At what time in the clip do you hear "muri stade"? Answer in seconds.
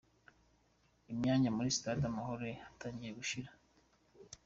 1.55-2.03